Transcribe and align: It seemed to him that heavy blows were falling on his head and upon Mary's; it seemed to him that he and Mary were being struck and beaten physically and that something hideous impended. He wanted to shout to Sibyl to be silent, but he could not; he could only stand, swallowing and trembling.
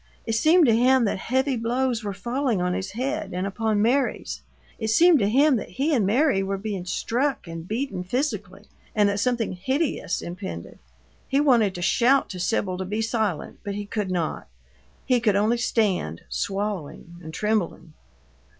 It 0.25 0.33
seemed 0.33 0.65
to 0.65 0.75
him 0.75 1.05
that 1.05 1.19
heavy 1.19 1.55
blows 1.55 2.03
were 2.03 2.11
falling 2.11 2.59
on 2.59 2.73
his 2.73 2.93
head 2.93 3.35
and 3.35 3.45
upon 3.45 3.83
Mary's; 3.83 4.41
it 4.79 4.87
seemed 4.87 5.19
to 5.19 5.29
him 5.29 5.57
that 5.57 5.69
he 5.69 5.93
and 5.93 6.07
Mary 6.07 6.41
were 6.41 6.57
being 6.57 6.85
struck 6.85 7.45
and 7.45 7.67
beaten 7.67 8.03
physically 8.03 8.63
and 8.95 9.07
that 9.09 9.19
something 9.19 9.53
hideous 9.53 10.23
impended. 10.23 10.79
He 11.27 11.39
wanted 11.39 11.75
to 11.75 11.83
shout 11.83 12.29
to 12.31 12.39
Sibyl 12.39 12.79
to 12.79 12.85
be 12.85 13.03
silent, 13.03 13.59
but 13.63 13.75
he 13.75 13.85
could 13.85 14.09
not; 14.09 14.47
he 15.05 15.19
could 15.19 15.35
only 15.35 15.59
stand, 15.59 16.21
swallowing 16.29 17.17
and 17.21 17.31
trembling. 17.31 17.93